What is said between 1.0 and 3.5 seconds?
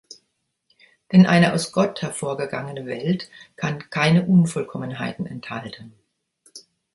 Denn eine aus Gott hervorgegangene Welt